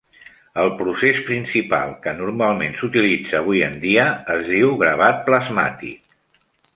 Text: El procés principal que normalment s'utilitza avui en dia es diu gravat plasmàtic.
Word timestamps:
El 0.61 0.69
procés 0.77 1.19
principal 1.27 1.91
que 2.05 2.13
normalment 2.23 2.73
s'utilitza 2.79 3.37
avui 3.41 3.61
en 3.69 3.77
dia 3.87 4.07
es 4.37 4.41
diu 4.51 4.73
gravat 4.85 5.21
plasmàtic. 5.29 6.01